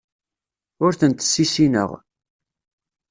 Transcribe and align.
Ur 0.85 0.91
tent-ssissineɣ. 0.99 1.89